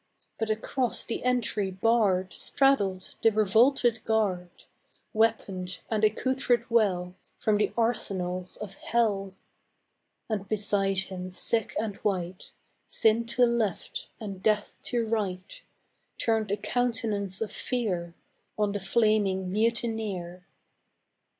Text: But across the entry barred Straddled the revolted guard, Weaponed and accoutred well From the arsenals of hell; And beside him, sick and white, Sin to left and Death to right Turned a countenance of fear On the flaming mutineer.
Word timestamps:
But 0.39 0.49
across 0.49 1.03
the 1.05 1.23
entry 1.23 1.69
barred 1.69 2.33
Straddled 2.33 3.13
the 3.21 3.31
revolted 3.31 4.03
guard, 4.03 4.49
Weaponed 5.13 5.77
and 5.91 6.03
accoutred 6.03 6.65
well 6.71 7.13
From 7.37 7.57
the 7.59 7.71
arsenals 7.77 8.57
of 8.57 8.73
hell; 8.73 9.35
And 10.27 10.47
beside 10.47 10.97
him, 10.97 11.31
sick 11.31 11.75
and 11.79 11.97
white, 11.97 12.49
Sin 12.87 13.27
to 13.27 13.45
left 13.45 14.09
and 14.19 14.41
Death 14.41 14.75
to 14.85 15.05
right 15.05 15.61
Turned 16.17 16.49
a 16.49 16.57
countenance 16.57 17.39
of 17.39 17.51
fear 17.51 18.15
On 18.57 18.71
the 18.71 18.79
flaming 18.79 19.51
mutineer. 19.51 20.47